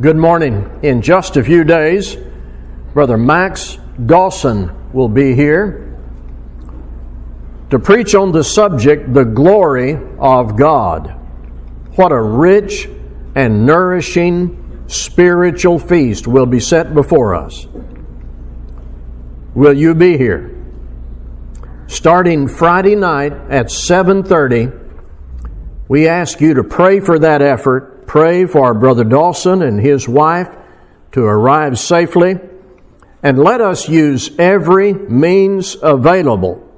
[0.00, 0.80] Good morning.
[0.82, 2.16] In just a few days,
[2.94, 3.76] Brother Max
[4.06, 5.94] Dawson will be here
[7.68, 11.14] to preach on the subject, the glory of God.
[11.96, 12.88] What a rich
[13.34, 17.66] and nourishing spiritual feast will be set before us.
[19.54, 20.56] Will you be here?
[21.88, 24.72] Starting Friday night at 7:30,
[25.88, 27.99] we ask you to pray for that effort.
[28.10, 30.48] Pray for our brother Dawson and his wife
[31.12, 32.40] to arrive safely
[33.22, 36.68] and let us use every means available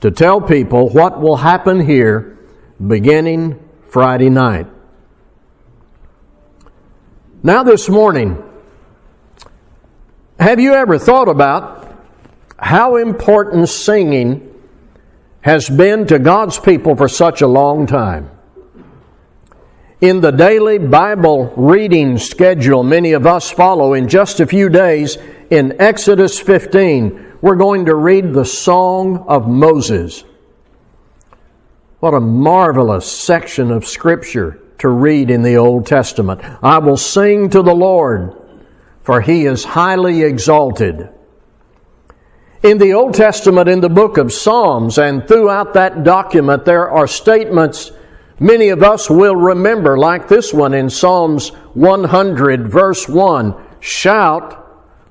[0.00, 2.38] to tell people what will happen here
[2.84, 4.66] beginning Friday night.
[7.42, 8.42] Now, this morning,
[10.40, 12.02] have you ever thought about
[12.58, 14.58] how important singing
[15.42, 18.30] has been to God's people for such a long time?
[20.02, 25.16] In the daily Bible reading schedule many of us follow in just a few days,
[25.48, 30.24] in Exodus 15, we're going to read the Song of Moses.
[32.00, 36.40] What a marvelous section of Scripture to read in the Old Testament.
[36.64, 38.34] I will sing to the Lord,
[39.02, 41.10] for he is highly exalted.
[42.64, 47.06] In the Old Testament, in the book of Psalms, and throughout that document, there are
[47.06, 47.92] statements
[48.40, 54.58] many of us will remember, like this one in Psalms 100, verse 1 Shout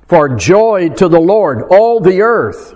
[0.08, 2.74] for joy to the Lord, all the earth.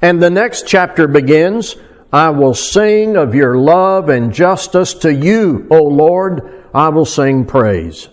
[0.00, 1.76] And the next chapter begins
[2.12, 6.64] I will sing of your love and justice to you, O Lord.
[6.74, 8.08] I will sing praise.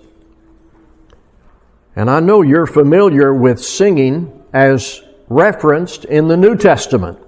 [1.95, 7.19] And I know you're familiar with singing as referenced in the New Testament.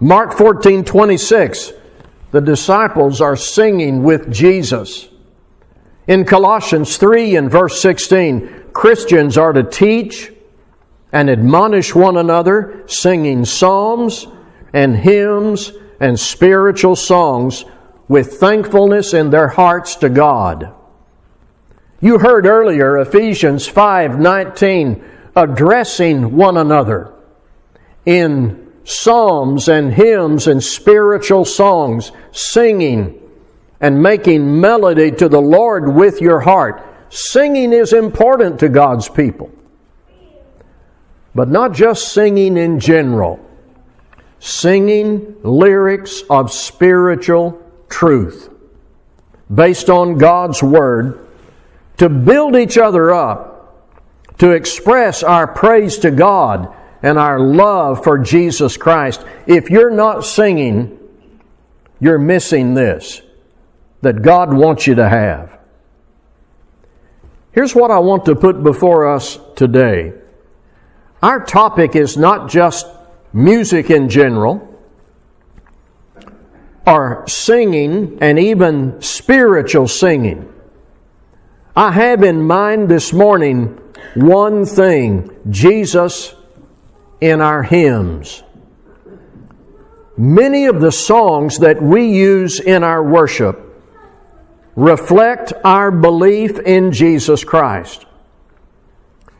[0.00, 1.72] Mark 14, 26,
[2.32, 5.08] the disciples are singing with Jesus.
[6.06, 10.32] In Colossians 3 and verse 16, Christians are to teach
[11.12, 14.26] and admonish one another, singing psalms
[14.72, 17.64] and hymns and spiritual songs
[18.08, 20.72] with thankfulness in their hearts to God.
[22.00, 25.02] You heard earlier Ephesians 5:19
[25.36, 27.12] addressing one another
[28.04, 33.18] in psalms and hymns and spiritual songs, singing
[33.80, 36.82] and making melody to the Lord with your heart.
[37.10, 39.50] Singing is important to God's people.
[41.34, 43.40] But not just singing in general
[44.42, 48.50] singing lyrics of spiritual truth
[49.54, 51.28] based on God's Word
[51.98, 53.86] to build each other up,
[54.38, 59.24] to express our praise to God and our love for Jesus Christ.
[59.46, 60.98] If you're not singing,
[62.00, 63.22] you're missing this
[64.02, 65.58] that God wants you to have.
[67.52, 70.12] Here's what I want to put before us today.
[71.22, 72.86] Our topic is not just
[73.32, 74.68] music in general,
[76.86, 80.52] or singing, and even spiritual singing.
[81.76, 83.78] I have in mind this morning
[84.14, 86.34] one thing Jesus
[87.22, 88.42] in our hymns.
[90.16, 93.60] Many of the songs that we use in our worship
[94.74, 98.06] reflect our belief in Jesus Christ,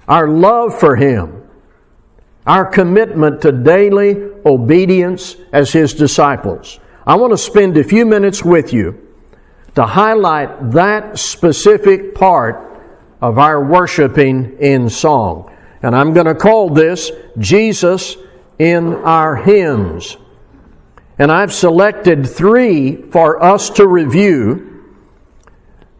[0.06, 1.42] our love for Him,
[2.46, 6.78] our commitment to daily obedience as His disciples.
[7.04, 9.08] I want to spend a few minutes with you
[9.74, 12.80] to highlight that specific part
[13.20, 15.51] of our worshiping in song.
[15.82, 18.16] And I'm going to call this Jesus
[18.58, 20.16] in our hymns.
[21.18, 24.96] And I've selected three for us to review.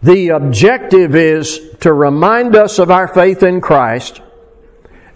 [0.02, 4.20] The objective is to remind us of our faith in Christ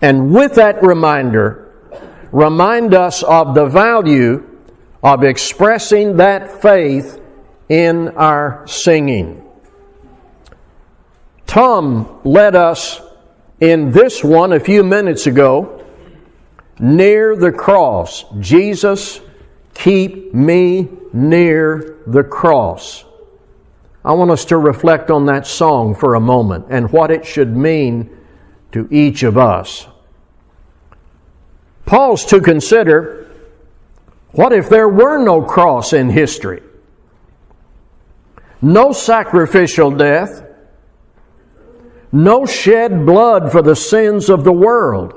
[0.00, 1.72] and with that reminder,
[2.32, 4.44] remind us of the value
[5.02, 7.20] of expressing that faith
[7.68, 9.42] in our singing.
[11.46, 13.00] Tom led us
[13.60, 15.84] in this one a few minutes ago
[16.78, 18.24] near the cross.
[18.38, 19.20] Jesus,
[19.74, 23.04] keep me near the cross.
[24.04, 27.56] I want us to reflect on that song for a moment and what it should
[27.56, 28.16] mean
[28.72, 29.86] to each of us.
[31.86, 33.26] Pause to consider
[34.32, 36.62] what if there were no cross in history?
[38.60, 40.45] No sacrificial death,
[42.12, 45.14] no shed blood for the sins of the world.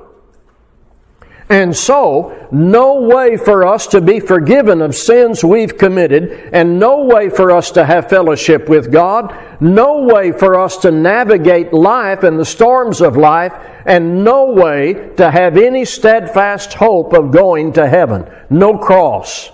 [1.52, 7.06] And so, no way for us to be forgiven of sins we've committed, and no
[7.06, 12.22] way for us to have fellowship with God, no way for us to navigate life
[12.22, 13.54] and the storms of life,
[13.88, 18.30] and no way to have any steadfast hope of going to heaven.
[18.52, 19.52] No cross.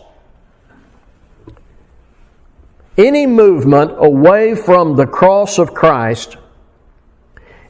[2.97, 6.35] Any movement away from the cross of Christ,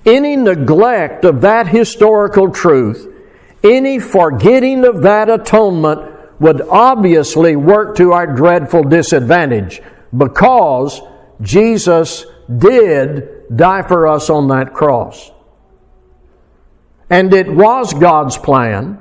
[0.05, 3.11] any neglect of that historical truth,
[3.63, 9.81] any forgetting of that atonement would obviously work to our dreadful disadvantage
[10.15, 11.01] because
[11.41, 12.25] Jesus
[12.57, 15.31] did die for us on that cross.
[17.09, 18.99] And it was God's plan,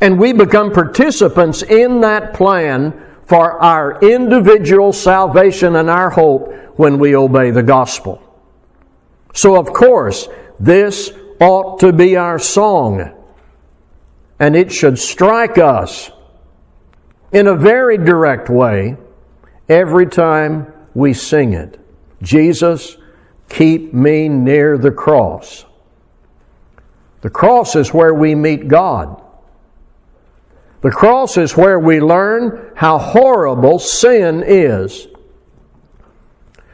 [0.00, 6.98] and we become participants in that plan for our individual salvation and our hope when
[6.98, 8.22] we obey the gospel.
[9.38, 13.14] So, of course, this ought to be our song
[14.40, 16.10] and it should strike us
[17.30, 18.96] in a very direct way
[19.68, 21.78] every time we sing it.
[22.20, 22.96] Jesus,
[23.48, 25.64] keep me near the cross.
[27.20, 29.22] The cross is where we meet God.
[30.80, 35.06] The cross is where we learn how horrible sin is.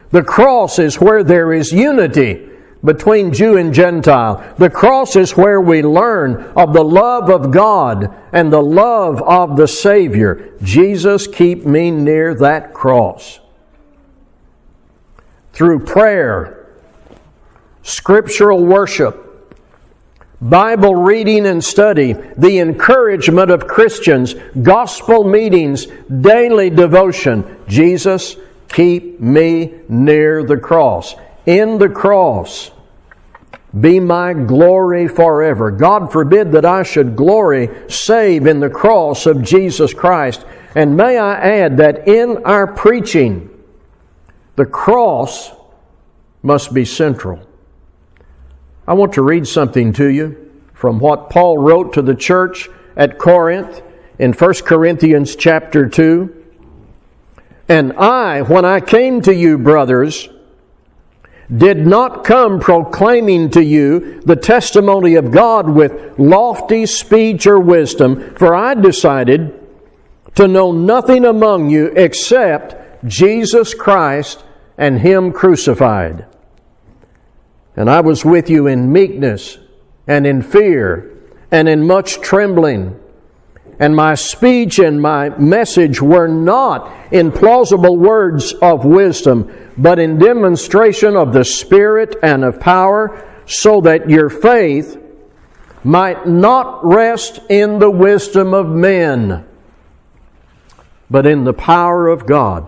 [0.09, 2.53] The cross is where there is unity
[2.85, 4.53] between Jew and Gentile.
[4.57, 9.57] The cross is where we learn of the love of God and the love of
[9.57, 10.53] the Savior.
[10.61, 13.39] Jesus, keep me near that cross.
[15.53, 16.67] Through prayer,
[17.81, 19.23] scriptural worship,
[20.41, 25.87] Bible reading and study, the encouragement of Christians, gospel meetings,
[26.21, 27.57] daily devotion.
[27.67, 28.35] Jesus,
[28.67, 31.15] keep me near the cross.
[31.45, 32.71] In the cross,
[33.79, 35.71] be my glory forever.
[35.71, 40.45] God forbid that I should glory save in the cross of Jesus Christ.
[40.75, 43.49] And may I add that in our preaching,
[44.55, 45.51] the cross
[46.41, 47.45] must be central.
[48.87, 53.17] I want to read something to you from what Paul wrote to the church at
[53.17, 53.81] Corinth
[54.19, 56.43] in 1 Corinthians chapter 2.
[57.67, 60.29] And I, when I came to you, brothers,
[61.55, 68.35] did not come proclaiming to you the testimony of God with lofty speech or wisdom,
[68.35, 69.53] for I decided
[70.35, 74.43] to know nothing among you except Jesus Christ
[74.77, 76.25] and Him crucified.
[77.75, 79.57] And I was with you in meekness
[80.07, 81.15] and in fear
[81.51, 82.99] and in much trembling.
[83.79, 90.17] And my speech and my message were not in plausible words of wisdom, but in
[90.17, 94.97] demonstration of the Spirit and of power, so that your faith
[95.83, 99.45] might not rest in the wisdom of men,
[101.09, 102.67] but in the power of God.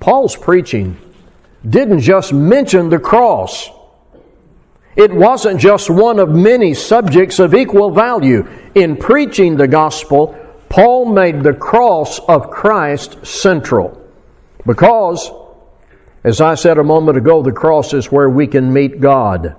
[0.00, 0.96] Paul's preaching
[1.68, 3.70] didn't just mention the cross.
[4.96, 8.48] It wasn't just one of many subjects of equal value.
[8.74, 10.36] In preaching the gospel,
[10.68, 14.02] Paul made the cross of Christ central
[14.66, 15.30] because
[16.26, 19.54] as I said a moment ago, the cross is where we can meet God.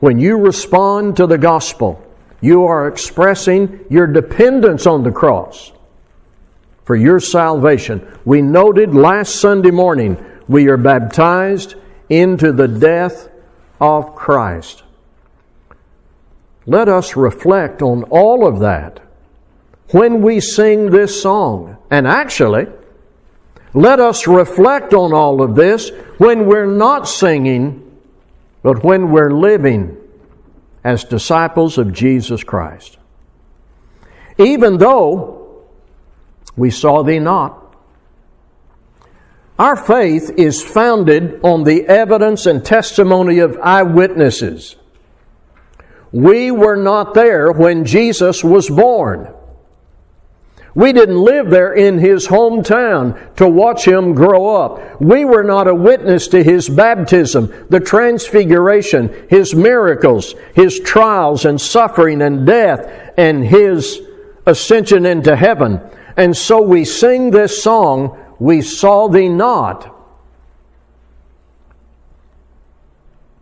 [0.00, 2.02] When you respond to the gospel,
[2.40, 5.70] you are expressing your dependence on the cross
[6.84, 8.04] for your salvation.
[8.24, 10.16] We noted last Sunday morning,
[10.48, 11.76] we are baptized
[12.08, 13.28] into the death
[13.80, 14.82] of Christ.
[16.66, 19.00] Let us reflect on all of that
[19.90, 21.76] when we sing this song.
[21.90, 22.66] And actually,
[23.72, 27.98] let us reflect on all of this when we're not singing,
[28.62, 29.96] but when we're living
[30.82, 32.96] as disciples of Jesus Christ.
[34.38, 35.64] Even though
[36.56, 37.65] we saw thee not,
[39.58, 44.76] our faith is founded on the evidence and testimony of eyewitnesses.
[46.12, 49.32] We were not there when Jesus was born.
[50.74, 55.00] We didn't live there in his hometown to watch him grow up.
[55.00, 61.58] We were not a witness to his baptism, the transfiguration, his miracles, his trials and
[61.58, 64.02] suffering and death, and his
[64.44, 65.80] ascension into heaven.
[66.18, 69.94] And so we sing this song, We Saw Thee Not.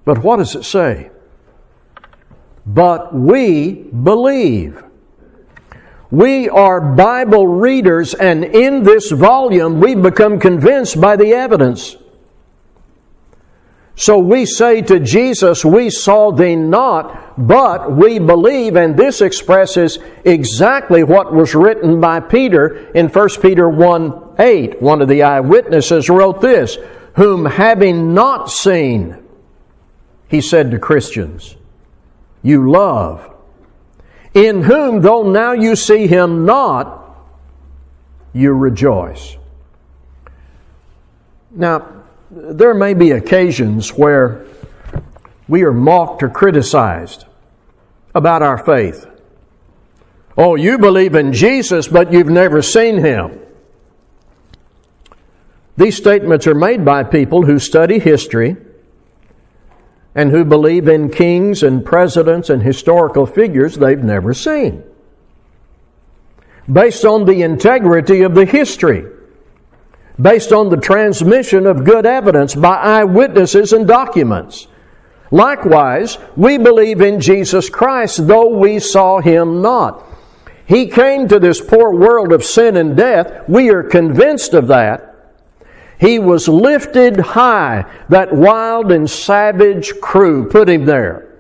[0.05, 1.11] But what does it say?
[2.67, 4.83] But we believe.
[6.11, 11.97] We are Bible readers, and in this volume, we become convinced by the evidence.
[13.97, 18.77] So we say to Jesus, We saw thee not, but we believe.
[18.77, 24.81] And this expresses exactly what was written by Peter in 1 Peter 1 8.
[24.81, 26.79] One of the eyewitnesses wrote this
[27.17, 29.23] Whom having not seen,
[30.29, 31.57] he said to Christians,
[32.43, 33.31] You love.
[34.35, 37.17] In whom, though now you see him not,
[38.33, 39.37] you rejoice.
[41.53, 44.45] Now, there may be occasions where
[45.47, 47.27] we are mocked or criticized
[48.15, 49.07] about our faith.
[50.37, 53.39] Oh, you believe in Jesus, but you've never seen him.
[55.77, 58.57] These statements are made by people who study history
[60.15, 64.85] and who believe in kings and presidents and historical figures they've never seen.
[66.73, 69.05] Based on the integrity of the history
[70.21, 74.69] based on the transmission of good evidence by eyewitnesses and documents.
[75.31, 80.05] Likewise, we believe in Jesus Christ, though we saw him not.
[80.67, 83.49] He came to this poor world of sin and death.
[83.49, 85.14] We are convinced of that.
[86.05, 87.91] He was lifted high.
[88.11, 91.35] That wild and savage crew put him there.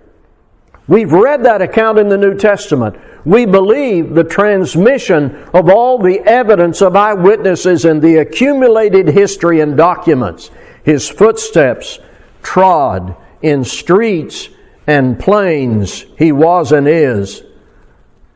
[0.89, 2.97] We've read that account in the New Testament.
[3.27, 9.77] We believe the transmission of all the evidence of eyewitnesses and the accumulated history and
[9.77, 10.51] documents.
[10.83, 11.99] His footsteps
[12.43, 14.49] trod in streets
[14.87, 16.07] and plains.
[16.17, 17.43] He was and is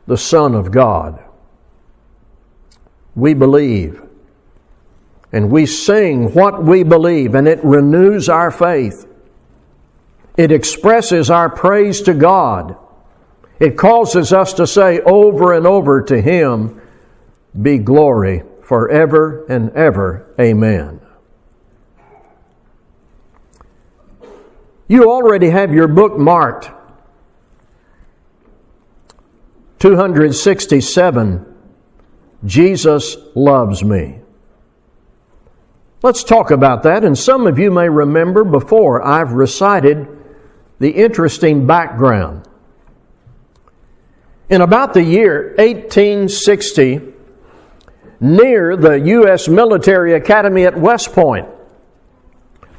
[0.07, 1.25] the Son of God.
[3.15, 4.03] We believe.
[5.33, 9.07] And we sing what we believe, and it renews our faith.
[10.37, 12.77] It expresses our praise to God.
[13.61, 16.81] It causes us to say over and over to Him,
[17.61, 20.35] Be glory forever and ever.
[20.41, 21.01] Amen.
[24.87, 26.71] You already have your book marked
[29.81, 31.45] 267
[32.45, 34.21] Jesus loves me.
[36.00, 37.05] Let's talk about that.
[37.05, 40.07] And some of you may remember before I've recited
[40.78, 42.47] the interesting background.
[44.49, 47.00] In about the year 1860,
[48.21, 49.49] near the U.S.
[49.49, 51.49] Military Academy at West Point,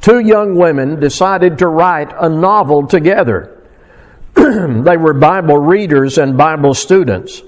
[0.01, 3.67] two young women decided to write a novel together.
[4.33, 7.43] they were Bible readers and Bible students.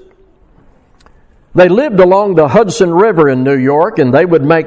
[1.54, 4.66] They lived along the Hudson River in New York, and they would make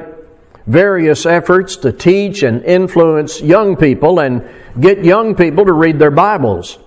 [0.66, 6.10] various efforts to teach and influence young people and get young people to read their
[6.10, 6.78] Bibles.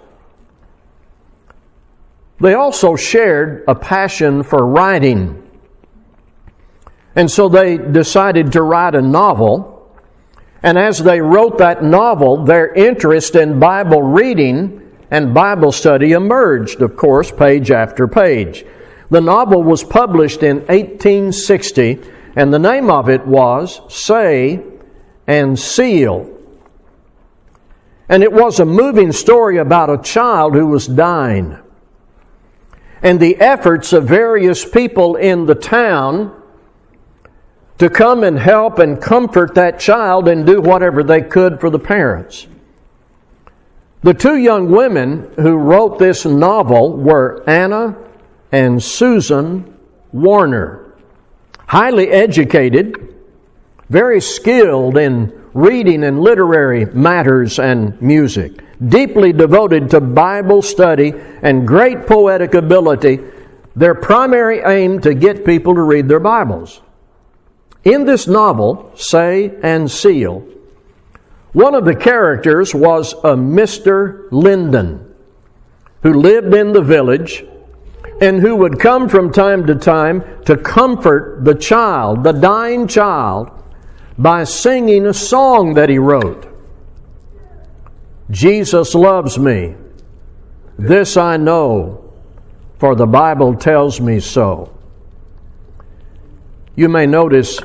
[2.39, 5.43] They also shared a passion for writing.
[7.15, 9.75] And so they decided to write a novel.
[10.63, 16.81] And as they wrote that novel, their interest in Bible reading and Bible study emerged,
[16.81, 18.65] of course, page after page.
[19.09, 21.99] The novel was published in 1860,
[22.35, 24.63] and the name of it was Say
[25.27, 26.35] and Seal.
[28.07, 31.57] And it was a moving story about a child who was dying
[33.01, 36.35] and the efforts of various people in the town
[37.77, 41.79] to come and help and comfort that child and do whatever they could for the
[41.79, 42.45] parents.
[44.01, 47.97] The two young women who wrote this novel were Anna
[48.51, 49.77] and Susan
[50.11, 50.88] Warner.
[51.69, 53.13] Highly educated,
[53.89, 61.67] very skilled in reading and literary matters and music deeply devoted to Bible study and
[61.67, 63.19] great poetic ability,
[63.75, 66.81] their primary aim to get people to read their Bibles.
[67.83, 70.43] In this novel, Say and Seal,
[71.53, 74.27] one of the characters was a Mr.
[74.31, 75.13] Linden
[76.01, 77.43] who lived in the village
[78.21, 83.51] and who would come from time to time to comfort the child, the dying child,
[84.17, 86.47] by singing a song that he wrote.
[88.29, 89.75] Jesus loves me.
[90.77, 92.13] This I know,
[92.77, 94.73] for the Bible tells me so.
[96.75, 97.59] You may notice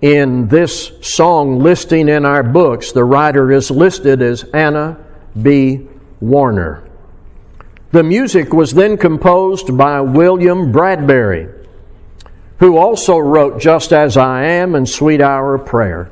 [0.00, 4.98] in this song listing in our books, the writer is listed as Anna
[5.40, 5.88] B.
[6.20, 6.88] Warner.
[7.94, 11.46] The music was then composed by William Bradbury,
[12.58, 16.10] who also wrote Just As I Am and Sweet Hour of Prayer.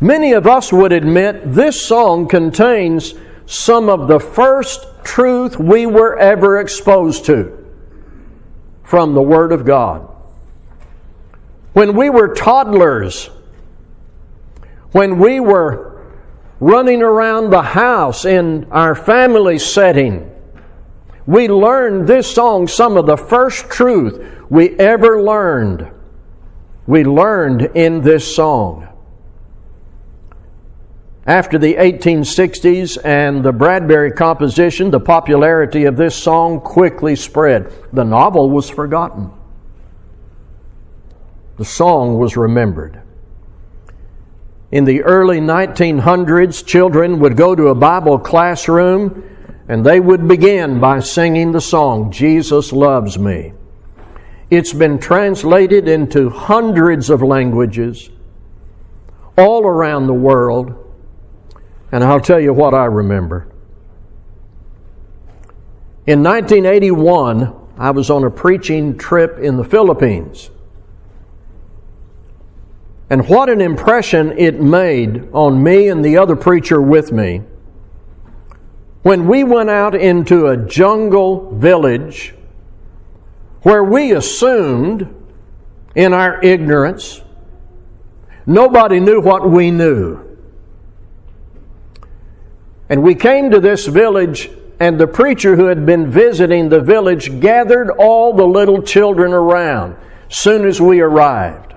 [0.00, 3.12] Many of us would admit this song contains
[3.44, 7.66] some of the first truth we were ever exposed to
[8.84, 10.08] from the Word of God.
[11.74, 13.28] When we were toddlers,
[14.92, 15.88] when we were
[16.58, 20.36] running around the house in our family setting.
[21.28, 24.18] We learned this song, some of the first truth
[24.48, 25.86] we ever learned.
[26.86, 28.88] We learned in this song.
[31.26, 37.74] After the 1860s and the Bradbury composition, the popularity of this song quickly spread.
[37.92, 39.30] The novel was forgotten.
[41.58, 43.02] The song was remembered.
[44.72, 49.34] In the early 1900s, children would go to a Bible classroom
[49.68, 53.52] and they would begin by singing the song, Jesus Loves Me.
[54.50, 58.08] It's been translated into hundreds of languages
[59.36, 60.74] all around the world
[61.92, 63.48] and I'll tell you what I remember.
[66.06, 70.50] In 1981, I was on a preaching trip in the Philippines.
[73.10, 77.42] And what an impression it made on me and the other preacher with me
[79.08, 82.34] when we went out into a jungle village
[83.62, 85.08] where we assumed
[85.94, 87.22] in our ignorance
[88.44, 90.20] nobody knew what we knew.
[92.90, 97.40] And we came to this village, and the preacher who had been visiting the village
[97.40, 99.96] gathered all the little children around
[100.28, 101.72] soon as we arrived.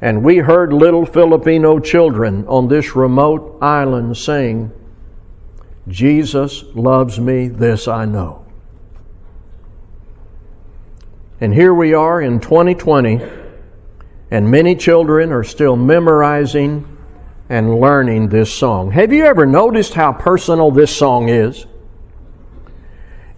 [0.00, 4.72] And we heard little Filipino children on this remote island sing,
[5.90, 8.46] Jesus loves me, this I know.
[11.40, 13.20] And here we are in 2020,
[14.30, 16.96] and many children are still memorizing
[17.48, 18.92] and learning this song.
[18.92, 21.66] Have you ever noticed how personal this song is?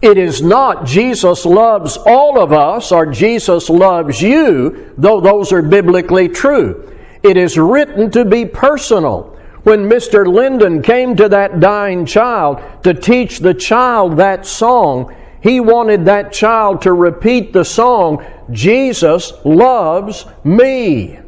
[0.03, 5.63] It is not Jesus loves all of us or Jesus loves you, though those are
[5.63, 6.93] biblically true.
[7.23, 9.32] It is written to be personal.
[9.63, 10.27] When Mr.
[10.27, 16.33] Linden came to that dying child to teach the child that song, he wanted that
[16.33, 21.19] child to repeat the song, Jesus loves me.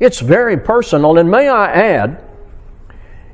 [0.00, 2.24] It's very personal, and may I add,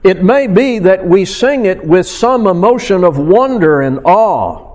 [0.03, 4.69] it may be that we sing it with some emotion of wonder and awe.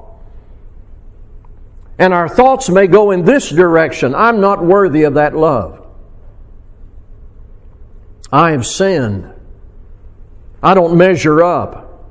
[2.00, 5.83] And our thoughts may go in this direction I'm not worthy of that love.
[8.34, 9.32] I have sinned.
[10.64, 12.10] I don't measure up.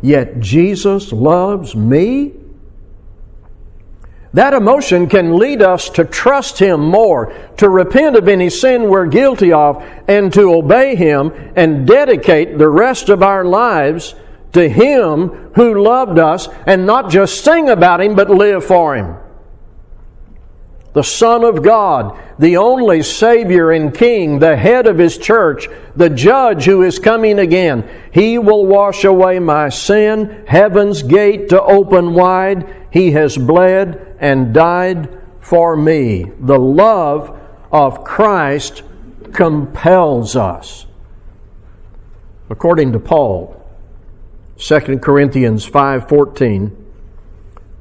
[0.00, 2.32] Yet Jesus loves me?
[4.34, 9.06] That emotion can lead us to trust Him more, to repent of any sin we're
[9.06, 14.14] guilty of, and to obey Him and dedicate the rest of our lives
[14.52, 19.16] to Him who loved us and not just sing about Him, but live for Him
[20.96, 26.08] the Son of God, the only Savior and King, the head of His church, the
[26.08, 27.86] judge who is coming again.
[28.12, 32.74] He will wash away my sin, heaven's gate to open wide.
[32.90, 36.32] He has bled and died for me.
[36.40, 37.38] The love
[37.70, 38.82] of Christ
[39.34, 40.86] compels us.
[42.48, 43.62] According to Paul,
[44.56, 46.70] 2 Corinthians 5:14,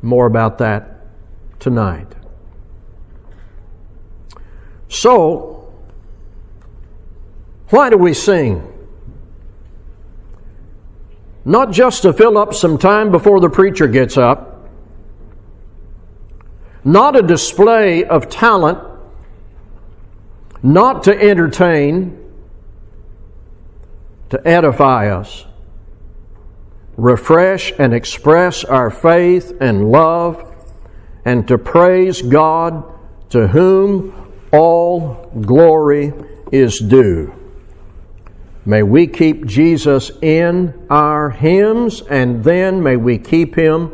[0.02, 1.00] more about that
[1.62, 2.14] tonight.
[4.90, 5.74] So,
[7.70, 8.72] why do we sing?
[11.44, 14.70] Not just to fill up some time before the preacher gets up,
[16.84, 18.80] not a display of talent,
[20.62, 22.20] not to entertain,
[24.30, 25.46] to edify us,
[26.98, 30.52] refresh and express our faith and love,
[31.24, 32.84] and to praise God
[33.30, 34.25] to whom
[34.56, 36.14] all glory
[36.52, 37.34] is due.
[38.66, 43.92] May we keep Jesus in our hymns and then may we keep him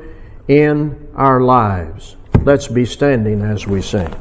[0.48, 2.16] in our lives.
[2.44, 4.14] Let's be standing as we sing.